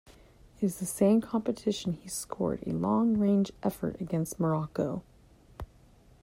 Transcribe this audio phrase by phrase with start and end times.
[0.61, 5.03] In the same competition, he scored a long range effort against Morocco.